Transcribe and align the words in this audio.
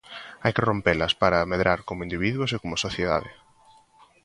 Hai 0.43 0.51
que 0.55 0.65
rompelas 0.69 1.13
para 1.21 1.47
medrar 1.51 1.79
como 1.87 2.05
individuos 2.07 2.49
e 2.51 2.61
como 2.63 2.81
sociedade. 2.85 3.31